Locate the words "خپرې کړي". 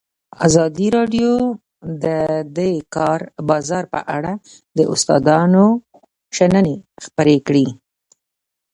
7.05-7.67